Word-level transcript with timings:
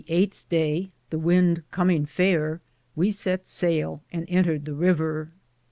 83 0.07 0.15
The 0.15 0.15
8 0.23 0.43
day, 0.81 0.89
the 1.11 1.19
wynde 1.19 1.63
cominge 1.71 2.07
faire, 2.07 2.59
we 2.95 3.11
sett 3.11 3.43
saile, 3.45 4.01
and 4.11 4.25
entred 4.29 4.65
the 4.65 4.73
rever. 4.73 5.29